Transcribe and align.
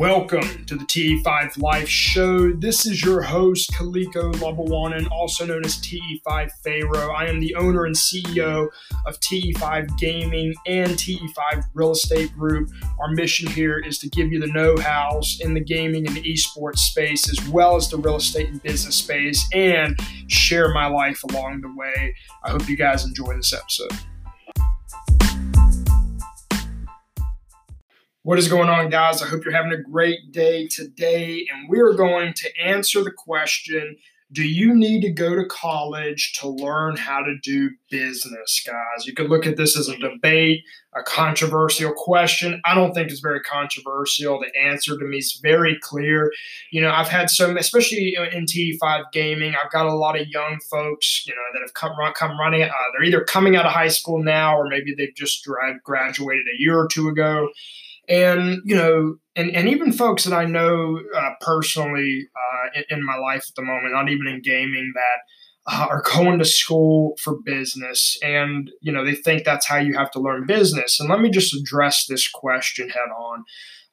Welcome 0.00 0.64
to 0.64 0.76
the 0.76 0.86
TE5 0.86 1.58
Life 1.58 1.86
Show. 1.86 2.52
This 2.52 2.86
is 2.86 3.04
your 3.04 3.20
host, 3.20 3.70
Kaliko 3.72 4.32
Labawanan, 4.36 5.06
also 5.10 5.44
known 5.44 5.62
as 5.62 5.76
TE5 5.76 6.50
Pharaoh. 6.64 7.12
I 7.12 7.26
am 7.26 7.38
the 7.38 7.54
owner 7.54 7.84
and 7.84 7.94
CEO 7.94 8.70
of 9.04 9.20
TE5 9.20 9.98
Gaming 9.98 10.54
and 10.66 10.92
TE5 10.92 11.64
Real 11.74 11.90
Estate 11.90 12.32
Group. 12.32 12.70
Our 12.98 13.10
mission 13.10 13.50
here 13.50 13.78
is 13.78 13.98
to 13.98 14.08
give 14.08 14.32
you 14.32 14.40
the 14.40 14.46
know 14.46 14.74
hows 14.78 15.38
in 15.42 15.52
the 15.52 15.60
gaming 15.60 16.06
and 16.06 16.16
the 16.16 16.22
esports 16.22 16.78
space, 16.78 17.28
as 17.28 17.46
well 17.50 17.76
as 17.76 17.90
the 17.90 17.98
real 17.98 18.16
estate 18.16 18.48
and 18.48 18.62
business 18.62 18.96
space, 18.96 19.46
and 19.52 20.00
share 20.28 20.72
my 20.72 20.86
life 20.86 21.22
along 21.24 21.60
the 21.60 21.74
way. 21.76 22.14
I 22.42 22.52
hope 22.52 22.66
you 22.70 22.76
guys 22.78 23.04
enjoy 23.04 23.36
this 23.36 23.52
episode. 23.52 23.92
What 28.22 28.38
is 28.38 28.48
going 28.48 28.68
on, 28.68 28.90
guys? 28.90 29.22
I 29.22 29.26
hope 29.26 29.46
you're 29.46 29.54
having 29.54 29.72
a 29.72 29.80
great 29.80 30.30
day 30.30 30.68
today. 30.68 31.46
And 31.50 31.70
we're 31.70 31.94
going 31.94 32.34
to 32.34 32.60
answer 32.62 33.02
the 33.02 33.10
question 33.10 33.96
Do 34.30 34.46
you 34.46 34.74
need 34.74 35.00
to 35.00 35.10
go 35.10 35.34
to 35.34 35.46
college 35.46 36.34
to 36.34 36.48
learn 36.50 36.98
how 36.98 37.22
to 37.22 37.38
do 37.42 37.70
business, 37.90 38.62
guys? 38.66 39.06
You 39.06 39.14
could 39.14 39.30
look 39.30 39.46
at 39.46 39.56
this 39.56 39.74
as 39.74 39.88
a 39.88 39.96
debate, 39.96 40.60
a 40.94 41.02
controversial 41.02 41.94
question. 41.96 42.60
I 42.66 42.74
don't 42.74 42.92
think 42.92 43.10
it's 43.10 43.20
very 43.20 43.40
controversial. 43.40 44.38
The 44.38 44.54
answer 44.60 44.98
to 44.98 45.04
me 45.06 45.16
is 45.16 45.40
very 45.42 45.78
clear. 45.80 46.30
You 46.72 46.82
know, 46.82 46.90
I've 46.90 47.08
had 47.08 47.30
some, 47.30 47.56
especially 47.56 48.18
in 48.34 48.44
TE5 48.44 49.04
gaming, 49.14 49.54
I've 49.54 49.72
got 49.72 49.86
a 49.86 49.94
lot 49.94 50.20
of 50.20 50.28
young 50.28 50.58
folks, 50.70 51.24
you 51.26 51.34
know, 51.34 51.40
that 51.54 51.62
have 51.62 51.72
come, 51.72 51.92
come 52.14 52.38
running. 52.38 52.64
Uh, 52.64 52.68
they're 52.92 53.04
either 53.04 53.24
coming 53.24 53.56
out 53.56 53.64
of 53.64 53.72
high 53.72 53.88
school 53.88 54.22
now 54.22 54.58
or 54.58 54.68
maybe 54.68 54.94
they've 54.94 55.16
just 55.16 55.48
graduated 55.84 56.44
a 56.48 56.60
year 56.60 56.78
or 56.78 56.86
two 56.86 57.08
ago 57.08 57.48
and 58.10 58.60
you 58.64 58.74
know 58.74 59.16
and, 59.36 59.54
and 59.56 59.68
even 59.68 59.92
folks 59.92 60.24
that 60.24 60.34
i 60.34 60.44
know 60.44 61.00
uh, 61.16 61.30
personally 61.40 62.28
uh, 62.36 62.80
in, 62.90 62.98
in, 62.98 63.06
my 63.06 63.16
life 63.16 63.44
at 63.48 63.54
the 63.54 63.62
moment 63.62 63.94
not 63.94 64.10
even 64.10 64.26
in 64.26 64.42
gaming 64.42 64.92
that 64.94 65.20
uh, 65.66 65.86
are 65.90 66.02
going 66.14 66.38
to 66.38 66.44
school 66.44 67.16
for 67.22 67.36
business. 67.44 68.16
And 68.22 68.70
you 68.80 68.92
know 68.92 69.04
they 69.04 69.14
think 69.14 69.44
that's 69.44 69.66
how 69.66 69.76
you 69.76 69.94
have 69.94 70.10
to 70.12 70.20
learn 70.20 70.46
business. 70.46 70.98
And 70.98 71.08
let 71.08 71.20
me 71.20 71.30
just 71.30 71.54
address 71.54 72.06
this 72.06 72.28
question 72.28 72.88
head 72.88 73.10
on. 73.16 73.44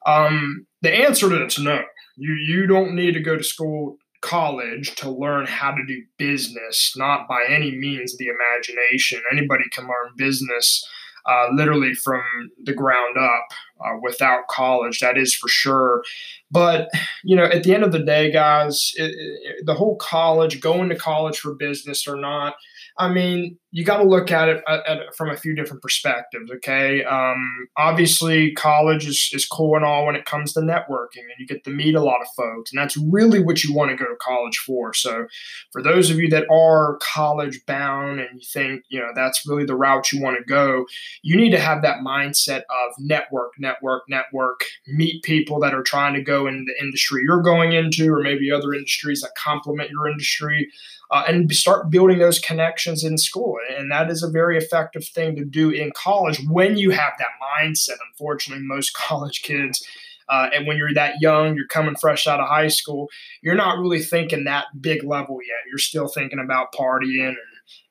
Um, 0.06 0.66
the 0.82 0.92
answer 0.92 1.28
to 1.28 1.42
it's 1.42 1.58
no. 1.58 1.82
You 2.16 2.32
you 2.34 2.66
don't 2.66 2.94
need 2.94 3.12
to 3.12 3.20
go 3.20 3.36
to 3.36 3.44
school 3.44 3.96
college 4.20 4.96
to 4.96 5.10
learn 5.10 5.46
how 5.46 5.70
to 5.70 5.84
do 5.86 6.02
business 6.16 6.94
not 6.96 7.28
by 7.28 7.44
any 7.48 7.76
means 7.76 8.16
the 8.16 8.26
imagination. 8.26 9.22
Anybody 9.30 9.64
can 9.70 9.84
learn 9.84 10.14
business 10.16 10.84
uh, 11.28 11.48
literally 11.52 11.94
from 11.94 12.22
the 12.64 12.72
ground 12.72 13.16
up 13.18 13.46
uh, 13.84 13.96
without 14.02 14.48
college. 14.48 15.00
That 15.00 15.18
is 15.18 15.34
for 15.34 15.48
sure. 15.48 16.02
But 16.50 16.88
you 17.22 17.36
know, 17.36 17.44
at 17.44 17.62
the 17.62 17.74
end 17.74 17.84
of 17.84 17.92
the 17.92 18.02
day, 18.02 18.32
guys, 18.32 18.92
it, 18.96 19.12
it, 19.14 19.66
the 19.66 19.74
whole 19.74 19.96
college, 19.96 20.60
going 20.60 20.88
to 20.88 20.96
college 20.96 21.38
for 21.38 21.54
business 21.54 22.08
or 22.08 22.16
not, 22.16 22.54
I 22.98 23.08
mean, 23.08 23.58
you 23.78 23.84
got 23.84 23.98
to 23.98 24.02
look 24.02 24.32
at 24.32 24.48
it 24.48 24.64
at, 24.66 24.84
at, 24.86 25.14
from 25.14 25.30
a 25.30 25.36
few 25.36 25.54
different 25.54 25.80
perspectives. 25.80 26.50
Okay, 26.50 27.04
um, 27.04 27.68
obviously, 27.76 28.50
college 28.54 29.06
is, 29.06 29.30
is 29.32 29.46
cool 29.46 29.76
and 29.76 29.84
all 29.84 30.04
when 30.04 30.16
it 30.16 30.24
comes 30.24 30.52
to 30.54 30.60
networking, 30.60 31.22
and 31.22 31.38
you 31.38 31.46
get 31.46 31.62
to 31.62 31.70
meet 31.70 31.94
a 31.94 32.02
lot 32.02 32.20
of 32.20 32.26
folks, 32.36 32.72
and 32.72 32.80
that's 32.80 32.96
really 32.96 33.40
what 33.40 33.62
you 33.62 33.72
want 33.72 33.92
to 33.92 33.96
go 33.96 34.04
to 34.10 34.16
college 34.20 34.58
for. 34.58 34.92
So, 34.94 35.28
for 35.70 35.80
those 35.80 36.10
of 36.10 36.18
you 36.18 36.28
that 36.30 36.50
are 36.50 36.98
college 37.00 37.64
bound 37.66 38.18
and 38.18 38.40
you 38.40 38.46
think 38.52 38.82
you 38.88 38.98
know 38.98 39.12
that's 39.14 39.46
really 39.46 39.64
the 39.64 39.76
route 39.76 40.10
you 40.10 40.20
want 40.20 40.36
to 40.38 40.44
go, 40.44 40.84
you 41.22 41.36
need 41.36 41.50
to 41.50 41.60
have 41.60 41.82
that 41.82 42.00
mindset 42.00 42.62
of 42.62 42.94
network, 42.98 43.52
network, 43.60 44.02
network. 44.08 44.64
Meet 44.88 45.22
people 45.22 45.60
that 45.60 45.72
are 45.72 45.84
trying 45.84 46.14
to 46.14 46.22
go 46.22 46.48
in 46.48 46.64
the 46.64 46.84
industry 46.84 47.22
you're 47.24 47.42
going 47.42 47.70
into, 47.70 48.12
or 48.12 48.24
maybe 48.24 48.50
other 48.50 48.74
industries 48.74 49.20
that 49.20 49.36
complement 49.36 49.90
your 49.90 50.08
industry 50.08 50.68
uh, 51.10 51.24
and 51.26 51.50
start 51.54 51.90
building 51.90 52.18
those 52.18 52.38
connections 52.38 53.04
in 53.04 53.16
school. 53.16 53.56
And 53.76 53.90
that 53.90 54.10
is 54.10 54.22
a 54.22 54.30
very 54.30 54.56
effective 54.56 55.06
thing 55.06 55.36
to 55.36 55.44
do 55.44 55.70
in 55.70 55.90
college 55.94 56.40
when 56.48 56.76
you 56.76 56.90
have 56.90 57.12
that 57.18 57.28
mindset. 57.42 57.98
Unfortunately, 58.10 58.64
most 58.64 58.94
college 58.94 59.42
kids. 59.42 59.84
Uh, 60.28 60.50
and 60.52 60.66
when 60.66 60.76
you're 60.76 60.92
that 60.92 61.14
young, 61.20 61.54
you're 61.54 61.66
coming 61.68 61.96
fresh 61.96 62.26
out 62.26 62.40
of 62.40 62.48
high 62.48 62.68
school, 62.68 63.08
you're 63.42 63.54
not 63.54 63.78
really 63.78 64.02
thinking 64.02 64.44
that 64.44 64.66
big 64.78 65.02
level 65.02 65.38
yet. 65.46 65.64
You're 65.70 65.78
still 65.78 66.06
thinking 66.06 66.38
about 66.38 66.72
partying 66.72 67.28
and 67.28 67.36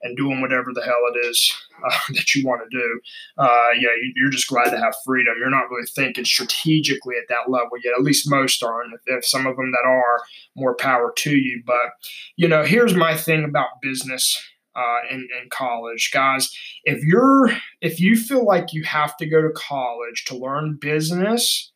and 0.01 0.15
doing 0.15 0.41
whatever 0.41 0.71
the 0.73 0.83
hell 0.83 1.01
it 1.13 1.27
is 1.27 1.53
uh, 1.85 1.97
that 2.13 2.35
you 2.35 2.45
want 2.45 2.61
to 2.61 2.77
do. 2.77 2.99
Uh, 3.37 3.69
yeah, 3.79 3.89
you're 4.15 4.29
just 4.29 4.47
glad 4.47 4.69
to 4.69 4.77
have 4.77 4.95
freedom. 5.05 5.35
You're 5.39 5.49
not 5.49 5.69
really 5.69 5.87
thinking 5.95 6.25
strategically 6.25 7.15
at 7.15 7.27
that 7.29 7.49
level 7.51 7.71
yet. 7.83 7.93
At 7.97 8.03
least 8.03 8.29
most 8.29 8.63
aren't. 8.63 8.93
If, 8.93 9.01
if 9.05 9.25
some 9.25 9.45
of 9.47 9.55
them 9.55 9.71
that 9.71 9.87
are, 9.87 10.19
more 10.55 10.75
power 10.75 11.13
to 11.15 11.35
you. 11.35 11.61
But 11.65 11.91
you 12.35 12.47
know, 12.47 12.63
here's 12.63 12.95
my 12.95 13.15
thing 13.15 13.43
about 13.43 13.81
business. 13.81 14.41
Uh, 14.77 14.99
in, 15.09 15.27
in 15.41 15.49
college. 15.49 16.11
Guys 16.13 16.51
if 16.83 17.03
you're 17.03 17.51
if 17.81 17.99
you 17.99 18.15
feel 18.15 18.45
like 18.45 18.73
you 18.73 18.83
have 18.83 19.17
to 19.17 19.25
go 19.25 19.41
to 19.41 19.49
college 19.55 20.23
to 20.25 20.37
learn 20.37 20.77
business 20.79 21.71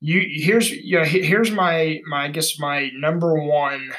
you 0.00 0.22
here's 0.28 0.70
you 0.70 0.98
know, 0.98 1.04
here's 1.04 1.50
my 1.50 2.00
my 2.08 2.24
I 2.24 2.28
guess 2.28 2.58
my 2.58 2.90
number 2.94 3.34
one 3.34 3.92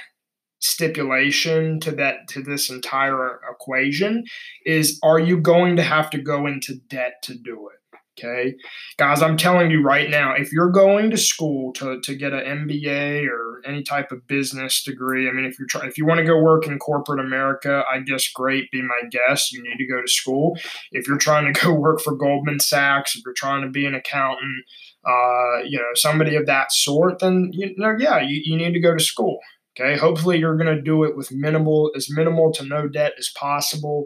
stipulation 0.60 1.80
to 1.80 1.92
that 1.92 2.28
to 2.30 2.42
this 2.42 2.70
entire 2.70 3.40
equation 3.50 4.26
is 4.66 5.00
are 5.04 5.20
you 5.20 5.40
going 5.40 5.78
to 5.78 5.84
have 5.84 6.10
to 6.10 6.22
go 6.22 6.46
into 6.46 6.76
debt 6.90 7.14
to 7.24 7.34
do 7.34 7.70
it 7.70 7.89
okay? 8.20 8.56
Guys 8.98 9.22
i'm 9.22 9.38
telling 9.38 9.72
you 9.72 9.82
right 9.82 10.10
now 10.10 10.34
if 10.34 10.52
you're 10.52 10.70
going 10.70 11.10
to 11.10 11.18
school 11.18 11.72
to, 11.74 12.00
to 12.02 12.16
get 12.16 12.34
an 12.34 12.68
mba 12.68 13.26
or 13.28 13.62
any 13.66 13.82
type 13.82 14.12
of 14.12 14.28
business 14.28 14.84
degree 14.84 15.30
i 15.30 15.32
mean 15.32 15.46
if 15.46 15.58
you're 15.58 15.68
trying 15.68 15.88
if 15.88 15.98
you 15.98 16.06
want 16.06 16.20
to 16.20 16.26
go 16.26 16.40
work 16.40 16.68
in 16.68 16.78
corporate 16.80 17.20
america 17.20 17.84
i 17.92 18.00
guess 18.00 18.30
great 18.30 18.70
be 18.72 18.82
my 18.82 19.02
guest 19.10 19.52
you 19.52 19.64
need 19.64 19.78
to 19.78 19.88
go 19.88 20.02
to 20.02 20.08
school. 20.08 20.58
If 20.92 21.08
you're 21.08 21.18
trying 21.18 21.52
to 21.52 21.62
go 21.66 21.74
work 21.74 22.02
for 22.02 22.16
goldman 22.16 22.60
sachs 22.60 23.16
if 23.16 23.22
you're 23.26 23.34
trying 23.34 23.62
to 23.62 23.70
be 23.70 23.86
an 23.86 23.96
accountant 23.96 24.66
uh, 25.06 25.64
you 25.64 25.78
know 25.78 25.92
somebody 25.96 26.36
of 26.36 26.46
that 26.46 26.72
sort 26.72 27.20
then 27.20 27.50
you 27.54 27.74
know 27.78 27.96
yeah 27.98 28.20
you, 28.20 28.42
you 28.44 28.58
need 28.58 28.74
to 28.74 28.80
go 28.80 28.94
to 28.94 29.04
school 29.04 29.40
Okay, 29.80 29.98
hopefully 29.98 30.38
you're 30.38 30.58
going 30.58 30.76
to 30.76 30.82
do 30.82 31.04
it 31.06 31.16
with 31.16 31.32
minimal, 31.32 31.92
as 31.96 32.10
minimal 32.10 32.52
to 32.54 32.66
no 32.66 32.88
debt 32.88 33.14
as 33.18 33.30
possible. 33.30 34.06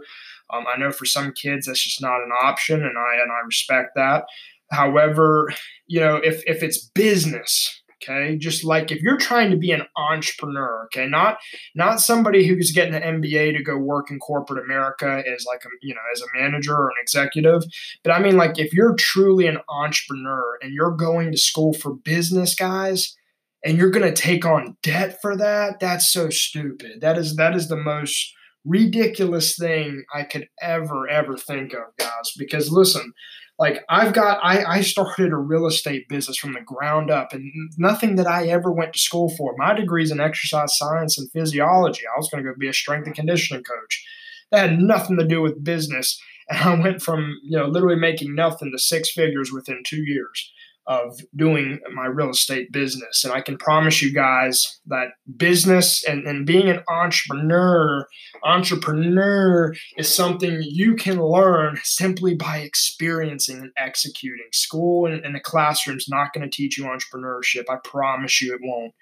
Um, 0.50 0.66
I 0.74 0.78
know 0.78 0.92
for 0.92 1.06
some 1.06 1.32
kids 1.34 1.66
that's 1.66 1.84
just 1.84 2.02
not 2.02 2.22
an 2.22 2.32
option, 2.44 2.84
and 2.84 2.98
I 2.98 3.22
and 3.22 3.32
I 3.32 3.46
respect 3.46 3.92
that. 3.96 4.26
However, 4.72 5.50
you 5.88 6.00
know 6.00 6.18
if 6.18 6.44
if 6.48 6.64
it's 6.64 6.78
business, 6.78 7.82
okay, 8.02 8.36
just 8.38 8.64
like 8.64 8.92
if 8.92 9.02
you're 9.02 9.18
trying 9.18 9.52
to 9.52 9.58
be 9.58 9.72
an 9.72 9.84
entrepreneur, 9.96 10.86
okay, 10.86 11.08
not 11.08 11.38
not 11.76 12.02
somebody 12.02 12.48
who's 12.48 12.72
getting 12.72 12.96
an 12.96 13.22
MBA 13.22 13.58
to 13.58 13.64
go 13.64 13.78
work 13.78 14.12
in 14.12 14.20
corporate 14.20 14.64
America 14.64 15.24
as 15.28 15.46
like 15.46 15.64
a 15.66 15.70
you 15.82 15.94
know 15.94 16.02
as 16.14 16.22
a 16.22 16.40
manager 16.40 16.76
or 16.76 16.88
an 16.88 16.96
executive, 17.02 17.64
but 18.04 18.12
I 18.12 18.20
mean 18.20 18.38
like 18.38 18.60
if 18.60 18.74
you're 18.74 18.96
truly 18.96 19.48
an 19.48 19.60
entrepreneur 19.70 20.58
and 20.62 20.74
you're 20.74 20.92
going 20.92 21.32
to 21.32 21.38
school 21.38 21.74
for 21.74 21.94
business, 21.94 22.56
guys 22.56 23.16
and 23.64 23.78
you're 23.78 23.90
going 23.90 24.06
to 24.06 24.22
take 24.22 24.46
on 24.46 24.76
debt 24.84 25.22
for 25.22 25.36
that 25.38 25.80
that's 25.80 26.12
so 26.12 26.30
stupid 26.30 27.02
that 27.02 27.18
is 27.18 27.36
that 27.36 27.56
is 27.56 27.68
the 27.68 27.78
most 27.78 28.34
ridiculous 28.66 29.58
thing 29.58 30.04
i 30.14 30.24
could 30.24 30.48
ever 30.62 31.08
ever 31.08 31.38
think 31.38 31.74
of 31.74 31.96
guys. 31.98 32.32
Because 32.38 32.72
listen 32.72 33.14
like 33.60 33.84
i've 33.90 34.14
got 34.14 34.40
i 34.42 34.64
i 34.64 34.82
started 34.82 35.32
a 35.32 35.38
real 35.38 35.68
estate 35.68 36.08
business 36.10 36.38
from 36.38 36.54
the 36.54 36.62
ground 36.62 37.12
up 37.12 37.34
and 37.34 37.52
nothing 37.78 38.16
that 38.16 38.28
i 38.28 38.48
ever 38.48 38.72
went 38.72 38.94
to 38.94 39.00
school 39.00 39.30
for. 39.36 39.54
My 39.58 39.74
degree 39.74 40.04
is 40.04 40.12
in 40.12 40.20
exercise 40.20 40.78
science 40.78 41.18
and 41.18 41.32
physiology. 41.32 42.04
I 42.06 42.18
was 42.18 42.30
going 42.30 42.44
to 42.44 42.50
go 42.50 42.56
be 42.58 42.70
a 42.70 42.74
strength 42.74 43.06
and 43.06 43.16
conditioning 43.16 43.64
coach. 43.64 44.06
That 44.52 44.70
had 44.70 44.80
nothing 44.80 45.18
to 45.18 45.26
do 45.26 45.42
with 45.42 45.64
business 45.64 46.20
and 46.50 46.60
i 46.60 46.82
went 46.82 47.02
from 47.02 47.40
you 47.44 47.58
know 47.58 47.66
literally 47.66 47.96
making 47.96 48.36
nothing 48.36 48.72
to 48.72 48.80
six 48.82 49.12
figures 49.12 49.52
within 49.52 49.82
two 49.86 50.04
years 50.04 50.52
of 50.86 51.20
doing 51.36 51.80
my 51.94 52.06
real 52.06 52.30
estate 52.30 52.72
business. 52.72 53.24
And 53.24 53.34
I 53.34 53.42
can 53.42 53.58
promise 53.58 54.02
you 54.02 54.14
guys 54.14 54.80
that 54.88 55.10
business 55.38 56.04
and, 56.04 56.28
and 56.28 56.46
being 56.46 56.70
an 56.70 56.82
entrepreneur, 56.90 58.06
entrepreneur 58.44 59.74
is 59.98 60.14
something 60.14 60.60
you 60.62 60.96
can 60.96 61.22
learn 61.22 61.80
simply 61.84 62.36
by 62.36 62.58
experiencing 62.58 63.60
and 63.60 63.72
executing. 63.78 64.48
School 64.52 65.06
and, 65.06 65.24
and 65.24 65.34
the 65.34 65.40
classroom 65.40 65.98
is 65.98 66.10
not 66.10 66.34
going 66.34 66.50
to 66.50 66.56
teach 66.56 66.78
you 66.78 66.86
entrepreneurship. 66.86 67.64
I 67.70 67.78
promise 67.84 68.42
you 68.42 68.54
it 68.54 68.62
won't. 68.62 68.94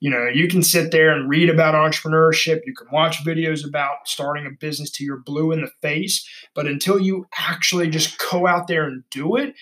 You 0.00 0.08
know, 0.08 0.26
you 0.26 0.48
can 0.48 0.62
sit 0.62 0.92
there 0.92 1.10
and 1.14 1.28
read 1.28 1.50
about 1.50 1.74
entrepreneurship. 1.74 2.62
You 2.64 2.74
can 2.74 2.86
watch 2.90 3.22
videos 3.22 3.68
about 3.68 3.96
starting 4.06 4.46
a 4.46 4.50
business 4.50 4.90
till 4.90 5.04
you're 5.04 5.18
blue 5.18 5.52
in 5.52 5.60
the 5.60 5.70
face. 5.82 6.26
But 6.54 6.66
until 6.66 6.98
you 6.98 7.26
actually 7.38 7.90
just 7.90 8.18
go 8.32 8.46
out 8.46 8.66
there 8.66 8.84
and 8.84 9.04
do 9.10 9.36
it, 9.36 9.54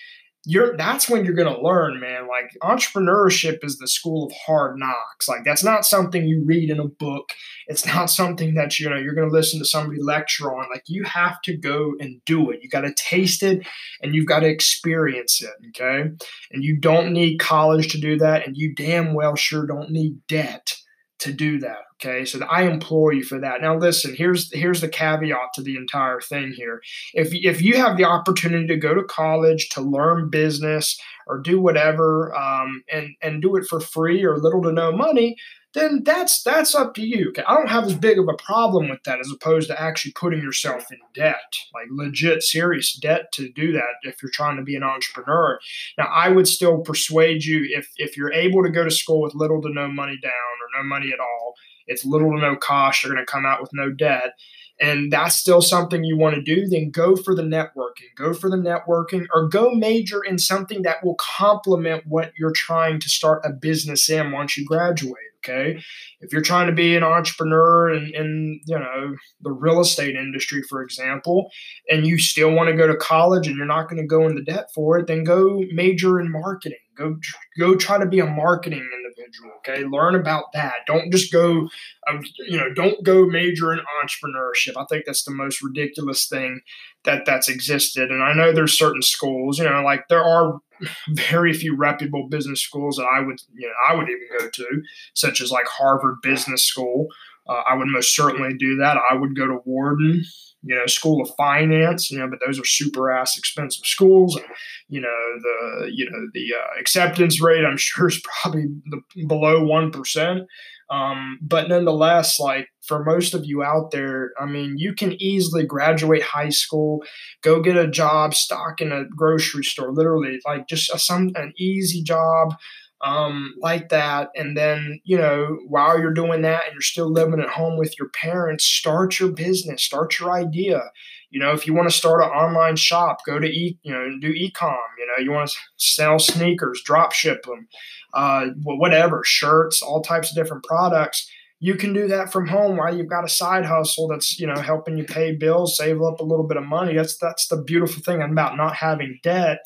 you're 0.45 0.77
that's 0.77 1.09
when 1.09 1.25
you're 1.25 1.35
going 1.35 1.53
to 1.53 1.61
learn 1.61 1.99
man 1.99 2.27
like 2.27 2.55
entrepreneurship 2.63 3.63
is 3.63 3.77
the 3.77 3.87
school 3.87 4.25
of 4.25 4.33
hard 4.45 4.77
knocks. 4.77 5.27
Like 5.27 5.43
that's 5.43 5.63
not 5.63 5.85
something 5.85 6.25
you 6.25 6.43
read 6.45 6.69
in 6.69 6.79
a 6.79 6.87
book. 6.87 7.31
It's 7.67 7.85
not 7.85 8.09
something 8.09 8.55
that 8.55 8.79
you 8.79 8.89
know 8.89 8.95
you're 8.95 9.15
going 9.15 9.29
to 9.29 9.35
listen 9.35 9.59
to 9.59 9.65
somebody 9.65 10.01
lecture 10.01 10.53
on. 10.53 10.69
Like 10.71 10.83
you 10.87 11.03
have 11.03 11.41
to 11.43 11.57
go 11.57 11.93
and 11.99 12.21
do 12.25 12.51
it. 12.51 12.59
You 12.61 12.69
got 12.69 12.81
to 12.81 12.93
taste 12.93 13.43
it 13.43 13.67
and 14.01 14.15
you've 14.15 14.27
got 14.27 14.39
to 14.39 14.47
experience 14.47 15.41
it 15.41 15.53
okay? 15.69 16.09
And 16.51 16.63
you 16.63 16.77
don't 16.77 17.11
need 17.11 17.39
college 17.39 17.91
to 17.91 17.99
do 17.99 18.17
that 18.19 18.47
and 18.47 18.55
you 18.55 18.73
damn 18.73 19.13
well 19.13 19.35
sure 19.35 19.65
don't 19.65 19.91
need 19.91 20.25
debt 20.27 20.73
to 21.19 21.33
do 21.33 21.59
that. 21.59 21.79
Okay, 21.95 22.23
so 22.23 22.39
I 22.45 22.63
implore 22.63 23.11
you 23.11 23.23
for 23.23 23.39
that. 23.39 23.61
Now, 23.61 23.77
listen. 23.77 24.15
Here's 24.15 24.53
here's 24.53 24.81
the 24.81 24.87
caveat 24.87 25.53
to 25.55 25.61
the 25.61 25.75
entire 25.75 26.21
thing 26.21 26.53
here. 26.55 26.81
If 27.13 27.29
if 27.33 27.61
you 27.61 27.75
have 27.75 27.97
the 27.97 28.05
opportunity 28.05 28.67
to 28.67 28.77
go 28.77 28.93
to 28.93 29.03
college 29.03 29.69
to 29.69 29.81
learn 29.81 30.29
business 30.29 30.97
or 31.27 31.39
do 31.39 31.59
whatever, 31.61 32.35
um, 32.35 32.83
and 32.91 33.15
and 33.21 33.41
do 33.41 33.57
it 33.57 33.65
for 33.65 33.81
free 33.81 34.23
or 34.23 34.37
little 34.37 34.61
to 34.63 34.71
no 34.71 34.91
money, 34.93 35.35
then 35.73 36.03
that's 36.03 36.41
that's 36.41 36.73
up 36.73 36.95
to 36.95 37.01
you. 37.05 37.31
I 37.47 37.53
don't 37.53 37.69
have 37.69 37.85
as 37.85 37.93
big 37.93 38.17
of 38.17 38.27
a 38.27 38.43
problem 38.43 38.89
with 38.89 39.03
that 39.03 39.19
as 39.19 39.31
opposed 39.31 39.67
to 39.69 39.81
actually 39.81 40.13
putting 40.13 40.41
yourself 40.41 40.91
in 40.91 40.97
debt, 41.13 41.53
like 41.73 41.87
legit 41.91 42.41
serious 42.43 42.93
debt 42.93 43.31
to 43.33 43.51
do 43.51 43.71
that 43.73 43.95
if 44.03 44.21
you're 44.21 44.31
trying 44.31 44.57
to 44.57 44.63
be 44.63 44.75
an 44.75 44.83
entrepreneur. 44.83 45.59
Now, 45.97 46.05
I 46.05 46.29
would 46.29 46.47
still 46.47 46.79
persuade 46.79 47.45
you 47.45 47.67
if 47.69 47.89
if 47.97 48.17
you're 48.17 48.33
able 48.33 48.63
to 48.63 48.71
go 48.71 48.83
to 48.83 48.91
school 48.91 49.21
with 49.21 49.35
little 49.35 49.61
to 49.61 49.69
no 49.69 49.87
money 49.87 50.17
down 50.21 50.31
or 50.31 50.81
no 50.81 50.87
money 50.87 51.11
at 51.13 51.19
all, 51.19 51.53
it's 51.87 52.05
little 52.05 52.31
to 52.31 52.41
no 52.41 52.55
cost, 52.55 53.03
you're 53.03 53.13
going 53.13 53.25
to 53.25 53.31
come 53.31 53.45
out 53.45 53.61
with 53.61 53.71
no 53.73 53.91
debt 53.91 54.33
and 54.79 55.11
that's 55.11 55.35
still 55.35 55.61
something 55.61 56.03
you 56.03 56.17
want 56.17 56.35
to 56.35 56.41
do, 56.41 56.65
then 56.67 56.89
go 56.89 57.15
for 57.15 57.35
the 57.35 57.41
networking. 57.41 58.07
Go 58.15 58.33
for 58.33 58.49
the 58.49 58.55
networking 58.55 59.25
or 59.33 59.49
go 59.49 59.71
major 59.71 60.23
in 60.23 60.37
something 60.37 60.83
that 60.83 61.03
will 61.03 61.15
complement 61.15 62.05
what 62.07 62.31
you're 62.37 62.53
trying 62.53 62.99
to 63.01 63.09
start 63.09 63.41
a 63.43 63.51
business 63.51 64.09
in 64.09 64.31
once 64.31 64.57
you 64.57 64.65
graduate. 64.65 65.17
Okay. 65.45 65.81
If 66.19 66.33
you're 66.33 66.41
trying 66.41 66.67
to 66.67 66.73
be 66.73 66.95
an 66.97 67.03
entrepreneur 67.03 67.93
in, 67.93 68.11
in 68.13 68.61
you 68.65 68.77
know 68.77 69.15
the 69.41 69.51
real 69.51 69.79
estate 69.79 70.15
industry, 70.15 70.61
for 70.63 70.81
example, 70.81 71.49
and 71.89 72.05
you 72.05 72.17
still 72.17 72.51
want 72.51 72.69
to 72.69 72.75
go 72.75 72.87
to 72.87 72.95
college 72.95 73.47
and 73.47 73.55
you're 73.55 73.65
not 73.65 73.87
going 73.89 74.01
to 74.01 74.07
go 74.07 74.27
into 74.27 74.43
debt 74.43 74.69
for 74.75 74.97
it, 74.97 75.07
then 75.07 75.23
go 75.23 75.63
major 75.71 76.19
in 76.19 76.29
marketing. 76.31 76.77
Go 76.99 77.17
go 77.57 77.75
try 77.75 77.97
to 77.97 78.05
be 78.05 78.19
a 78.19 78.25
marketing 78.25 78.87
individual. 78.97 79.51
Okay, 79.59 79.85
learn 79.85 80.15
about 80.15 80.51
that. 80.53 80.73
Don't 80.85 81.11
just 81.11 81.31
go, 81.31 81.69
um, 82.07 82.21
you 82.47 82.57
know, 82.57 82.73
don't 82.73 83.03
go 83.03 83.25
major 83.25 83.71
in 83.71 83.79
entrepreneurship. 84.03 84.75
I 84.75 84.85
think 84.89 85.05
that's 85.05 85.23
the 85.23 85.31
most 85.31 85.61
ridiculous 85.63 86.27
thing 86.27 86.61
that 87.05 87.25
that's 87.25 87.47
existed. 87.47 88.11
And 88.11 88.21
I 88.21 88.33
know 88.33 88.51
there's 88.51 88.77
certain 88.77 89.01
schools, 89.01 89.57
you 89.57 89.65
know, 89.65 89.81
like 89.81 90.07
there 90.09 90.23
are 90.23 90.59
very 91.09 91.53
few 91.53 91.75
reputable 91.75 92.27
business 92.27 92.61
schools 92.61 92.97
that 92.97 93.07
I 93.07 93.21
would, 93.21 93.41
you 93.53 93.67
know, 93.67 93.73
I 93.89 93.95
would 93.95 94.09
even 94.09 94.27
go 94.37 94.49
to, 94.49 94.81
such 95.13 95.41
as 95.41 95.51
like 95.51 95.67
Harvard 95.67 96.17
Business 96.21 96.63
School. 96.63 97.07
Uh, 97.49 97.63
I 97.67 97.75
would 97.75 97.87
most 97.87 98.15
certainly 98.15 98.55
do 98.57 98.75
that. 98.77 98.97
I 99.09 99.15
would 99.15 99.35
go 99.35 99.47
to 99.47 99.59
Wharton, 99.65 100.23
you 100.61 100.75
know, 100.75 100.85
School 100.85 101.21
of 101.21 101.31
Finance, 101.35 102.11
you 102.11 102.19
know, 102.19 102.29
but 102.29 102.39
those 102.45 102.59
are 102.59 102.65
super 102.65 103.11
ass 103.11 103.37
expensive 103.37 103.85
schools. 103.85 104.35
And, 104.35 104.45
you 104.87 105.01
know, 105.01 105.07
the, 105.41 105.91
you 105.91 106.09
know, 106.09 106.27
the 106.33 106.53
uh, 106.53 106.79
acceptance 106.79 107.41
rate, 107.41 107.65
I'm 107.65 107.77
sure 107.77 108.07
is 108.07 108.21
probably 108.41 108.65
the, 108.91 109.25
below 109.25 109.61
1%. 109.63 110.45
Um, 110.91 111.37
but 111.41 111.69
nonetheless, 111.69 112.39
like 112.39 112.67
for 112.85 113.03
most 113.03 113.35
of 113.35 113.45
you 113.45 113.63
out 113.63 113.91
there, 113.91 114.31
I 114.39 114.45
mean, 114.45 114.75
you 114.77 114.93
can 114.93 115.13
easily 115.21 115.63
graduate 115.63 116.23
high 116.23 116.49
school, 116.49 117.03
go 117.43 117.61
get 117.61 117.77
a 117.77 117.87
job, 117.87 118.33
stock 118.33 118.81
in 118.81 118.91
a 118.91 119.05
grocery 119.15 119.63
store, 119.63 119.93
literally, 119.93 120.39
like 120.47 120.67
just 120.67 120.91
a, 120.91 120.97
some 120.97 121.29
an 121.35 121.53
easy 121.57 122.01
job 122.01 122.55
um, 123.01 123.53
like 123.59 123.89
that. 123.89 124.29
And 124.35 124.57
then, 124.57 124.99
you 125.03 125.17
know, 125.17 125.57
while 125.67 125.99
you're 125.99 126.13
doing 126.13 126.41
that 126.41 126.65
and 126.65 126.73
you're 126.73 126.81
still 126.81 127.11
living 127.11 127.39
at 127.39 127.49
home 127.49 127.77
with 127.77 127.97
your 127.97 128.09
parents, 128.09 128.65
start 128.65 129.19
your 129.19 129.31
business, 129.31 129.83
start 129.83 130.19
your 130.19 130.31
idea. 130.31 130.81
You 131.29 131.39
know, 131.39 131.51
if 131.51 131.67
you 131.67 131.73
want 131.75 131.89
to 131.89 131.95
start 131.95 132.23
an 132.23 132.29
online 132.29 132.75
shop, 132.75 133.19
go 133.25 133.37
to 133.39 133.47
e, 133.47 133.77
you 133.83 133.93
know, 133.93 134.09
do 134.19 134.33
ecom. 134.33 134.77
You 134.97 135.07
know, 135.07 135.23
you 135.23 135.31
want 135.31 135.49
to 135.49 135.55
sell 135.77 136.17
sneakers, 136.19 136.81
drop 136.83 137.13
ship 137.13 137.43
them 137.43 137.67
uh, 138.13 138.47
whatever, 138.63 139.21
shirts, 139.23 139.81
all 139.81 140.01
types 140.01 140.29
of 140.29 140.35
different 140.35 140.63
products. 140.63 141.29
You 141.61 141.75
can 141.75 141.91
do 141.91 142.07
that 142.07 142.31
from 142.31 142.47
home 142.47 142.77
while 142.77 142.95
you've 142.95 143.09
got 143.09 143.25
a 143.25 143.29
side 143.29 143.65
hustle 143.65 144.07
that's 144.07 144.39
you 144.39 144.47
know 144.47 144.59
helping 144.61 144.97
you 144.97 145.03
pay 145.03 145.35
bills, 145.35 145.77
save 145.77 146.01
up 146.01 146.19
a 146.19 146.23
little 146.23 146.47
bit 146.47 146.57
of 146.57 146.63
money. 146.63 146.95
That's 146.95 147.17
that's 147.17 147.47
the 147.47 147.61
beautiful 147.61 148.01
thing 148.01 148.21
about 148.21 148.55
not 148.55 148.75
having 148.75 149.19
debt 149.23 149.59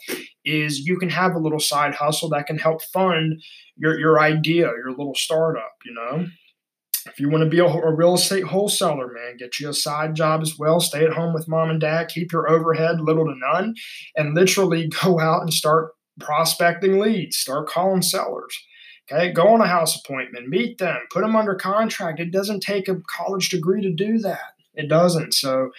is 0.43 0.79
you 0.79 0.97
can 0.97 1.09
have 1.09 1.35
a 1.35 1.39
little 1.39 1.59
side 1.59 1.93
hustle 1.93 2.29
that 2.29 2.47
can 2.47 2.57
help 2.57 2.81
fund 2.81 3.41
your 3.77 3.99
your 3.99 4.19
idea, 4.19 4.65
your 4.65 4.89
little 4.89 5.15
startup. 5.15 5.73
You 5.85 5.93
know, 5.93 6.25
if 7.05 7.19
you 7.19 7.29
want 7.29 7.43
to 7.43 7.49
be 7.49 7.59
a, 7.59 7.65
a, 7.65 7.93
real 7.93 8.15
estate 8.15 8.43
wholesaler, 8.43 9.11
man, 9.11 9.37
get 9.37 9.59
you 9.59 9.69
a 9.69 9.73
side 9.73 10.15
job 10.15 10.41
as 10.41 10.57
well. 10.57 10.79
Stay 10.79 11.03
at 11.03 11.13
home 11.13 11.33
with 11.33 11.47
mom 11.47 11.69
and 11.69 11.81
dad, 11.81 12.07
keep 12.07 12.31
your 12.31 12.49
overhead 12.49 13.01
little 13.01 13.25
to 13.25 13.35
none, 13.35 13.75
and 14.15 14.33
literally 14.33 14.87
go 15.03 15.19
out 15.19 15.41
and 15.41 15.53
start 15.53 15.91
prospecting 16.19 16.99
leads, 16.99 17.37
start 17.37 17.67
calling 17.67 18.01
sellers. 18.01 18.57
Okay, 19.11 19.31
go 19.31 19.49
on 19.49 19.61
a 19.61 19.67
house 19.67 19.99
appointment, 19.99 20.47
meet 20.47 20.77
them, 20.77 20.97
put 21.11 21.21
them 21.21 21.35
under 21.35 21.55
contract. 21.55 22.19
It 22.19 22.31
doesn't 22.31 22.61
take 22.61 22.87
a 22.87 23.01
college 23.07 23.49
degree 23.49 23.81
to 23.81 23.91
do 23.91 24.17
that. 24.19 24.53
It 24.75 24.87
doesn't. 24.87 25.33
So 25.33 25.71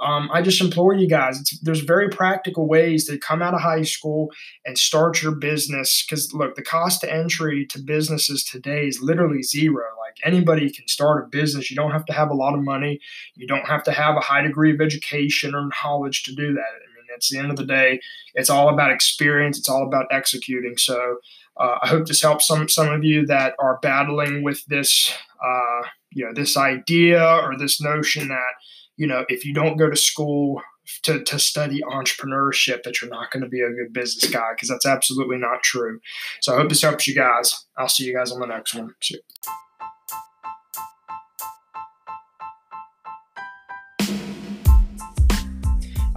um, 0.00 0.28
I 0.32 0.42
just 0.42 0.60
implore 0.60 0.94
you 0.94 1.06
guys. 1.06 1.40
there's 1.62 1.80
very 1.80 2.08
practical 2.08 2.66
ways 2.66 3.06
to 3.06 3.18
come 3.18 3.40
out 3.40 3.54
of 3.54 3.60
high 3.60 3.82
school 3.82 4.30
and 4.64 4.76
start 4.76 5.22
your 5.22 5.32
business. 5.32 6.04
Because 6.04 6.32
look, 6.34 6.56
the 6.56 6.62
cost 6.62 7.02
to 7.02 7.12
entry 7.12 7.66
to 7.66 7.78
businesses 7.78 8.42
today 8.42 8.88
is 8.88 9.00
literally 9.00 9.42
zero. 9.42 9.84
Like 9.98 10.16
anybody 10.24 10.70
can 10.70 10.88
start 10.88 11.24
a 11.24 11.28
business. 11.28 11.70
You 11.70 11.76
don't 11.76 11.92
have 11.92 12.04
to 12.06 12.12
have 12.12 12.30
a 12.30 12.34
lot 12.34 12.54
of 12.54 12.64
money. 12.64 13.00
You 13.36 13.46
don't 13.46 13.66
have 13.66 13.84
to 13.84 13.92
have 13.92 14.16
a 14.16 14.20
high 14.20 14.42
degree 14.42 14.74
of 14.74 14.80
education 14.80 15.54
or 15.54 15.68
knowledge 15.84 16.24
to 16.24 16.34
do 16.34 16.52
that. 16.52 16.60
I 16.60 16.88
mean, 16.96 17.06
it's 17.14 17.30
the 17.30 17.38
end 17.38 17.50
of 17.50 17.56
the 17.56 17.64
day, 17.64 18.00
it's 18.34 18.50
all 18.50 18.70
about 18.70 18.90
experience. 18.90 19.56
It's 19.56 19.68
all 19.68 19.86
about 19.86 20.06
executing. 20.10 20.76
So 20.78 21.18
uh, 21.58 21.78
I 21.82 21.88
hope 21.88 22.06
this 22.06 22.22
helps 22.22 22.46
some 22.46 22.68
some 22.68 22.88
of 22.88 23.04
you 23.04 23.26
that 23.26 23.54
are 23.58 23.78
battling 23.82 24.42
with 24.42 24.64
this, 24.66 25.12
uh, 25.44 25.82
you 26.10 26.24
know, 26.24 26.32
this 26.34 26.56
idea 26.56 27.22
or 27.24 27.56
this 27.58 27.80
notion 27.80 28.28
that 28.28 28.54
you 28.96 29.06
know 29.06 29.24
if 29.28 29.44
you 29.44 29.52
don't 29.52 29.76
go 29.76 29.90
to 29.90 29.96
school 29.96 30.62
to, 31.04 31.22
to 31.22 31.38
study 31.38 31.80
entrepreneurship 31.82 32.82
that 32.82 33.00
you're 33.00 33.10
not 33.10 33.30
going 33.30 33.42
to 33.42 33.48
be 33.48 33.60
a 33.60 33.70
good 33.70 33.92
business 33.92 34.30
guy 34.30 34.50
because 34.54 34.68
that's 34.68 34.86
absolutely 34.86 35.38
not 35.38 35.62
true. 35.62 36.00
So 36.40 36.54
I 36.54 36.58
hope 36.58 36.68
this 36.68 36.82
helps 36.82 37.06
you 37.06 37.14
guys. 37.14 37.66
I'll 37.78 37.88
see 37.88 38.04
you 38.04 38.14
guys 38.14 38.32
on 38.32 38.40
the 38.40 38.46
next 38.46 38.74
one. 38.74 38.94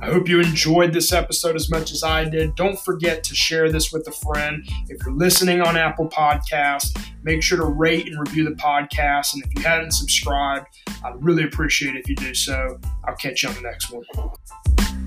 I 0.06 0.10
hope 0.10 0.30
you 0.30 0.40
enjoyed 0.40 0.94
this 0.94 1.12
episode 1.12 1.56
as 1.56 1.72
much 1.72 1.92
as 1.92 2.04
I 2.04 2.26
did. 2.26 2.54
Don't 2.54 2.80
forget 2.80 3.24
to 3.24 3.34
share 3.34 3.72
this 3.72 3.92
with 3.92 4.08
a 4.08 4.12
friend. 4.12 4.64
If 4.88 5.04
you're 5.04 5.16
listening 5.16 5.62
on 5.62 5.78
Apple 5.78 6.08
Podcasts, 6.08 6.96
make 7.24 7.42
sure 7.42 7.58
to 7.58 7.66
rate 7.66 8.06
and 8.06 8.20
review 8.20 8.44
the 8.44 8.52
podcast. 8.52 9.34
And 9.34 9.44
if 9.44 9.56
you 9.56 9.64
hadn't 9.64 9.94
subscribed, 9.94 10.68
I'd 11.04 11.16
really 11.26 11.44
appreciate 11.44 11.96
it 11.96 12.02
if 12.02 12.08
you 12.08 12.16
do 12.18 12.36
so. 12.36 12.80
I'll 13.06 13.16
catch 13.16 13.42
you 13.42 13.50
on 13.50 13.56
the 13.56 13.62
next 13.62 13.92
one. 13.92 15.05